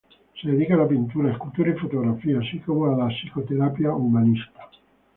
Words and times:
Se 0.41 0.49
dedica 0.49 0.73
a 0.73 0.77
la 0.77 0.87
pintura, 0.87 1.31
escultura 1.31 1.69
y 1.69 1.77
fotografía, 1.79 2.39
así 2.39 2.57
como 2.61 2.87
a 2.87 2.97
la 2.97 3.07
psicoterapia 3.15 3.93
humanista. 3.93 4.67